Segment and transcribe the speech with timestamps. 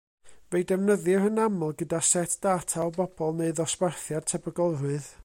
[0.53, 5.13] Fe'i defnyddir yn aml gyda set data o bobl neu ddosbarthiad tebygolrwydd.